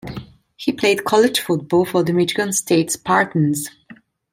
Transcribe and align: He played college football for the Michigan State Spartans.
He 0.57 0.71
played 0.71 1.03
college 1.03 1.41
football 1.41 1.85
for 1.85 2.01
the 2.01 2.11
Michigan 2.11 2.53
State 2.53 2.89
Spartans. 2.89 3.69